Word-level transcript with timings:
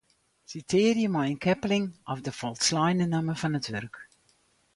Sitearje 0.49 1.05
mei 1.15 1.27
in 1.31 1.39
keppeling 1.45 1.85
of 2.11 2.19
de 2.25 2.31
folsleine 2.39 3.05
namme 3.09 3.35
fan 3.41 3.57
it 3.59 3.67
wurk. 3.73 3.95